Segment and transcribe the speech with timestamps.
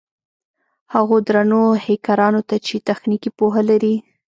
[0.93, 3.95] هغو درنو هېکرانو ته چې تخنيکي پوهه لري.